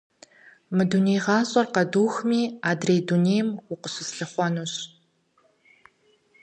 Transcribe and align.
Мы 0.75 0.83
дуней 0.91 1.19
гъащӏэр 1.25 1.67
къэдухми, 1.73 2.41
адрей 2.69 3.01
дунейм 3.07 3.47
укъыщыслъыхъуэнущ. 3.71 4.73